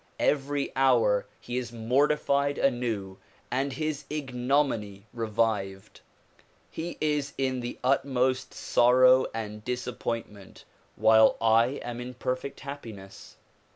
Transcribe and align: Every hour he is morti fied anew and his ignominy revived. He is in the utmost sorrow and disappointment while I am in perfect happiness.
Every 0.17 0.75
hour 0.75 1.27
he 1.39 1.57
is 1.59 1.71
morti 1.71 2.15
fied 2.17 2.57
anew 2.57 3.19
and 3.51 3.71
his 3.73 4.05
ignominy 4.09 5.05
revived. 5.13 6.01
He 6.71 6.97
is 6.99 7.33
in 7.37 7.59
the 7.59 7.77
utmost 7.83 8.51
sorrow 8.51 9.27
and 9.31 9.63
disappointment 9.63 10.65
while 10.95 11.37
I 11.39 11.73
am 11.83 12.01
in 12.01 12.15
perfect 12.15 12.61
happiness. 12.61 13.37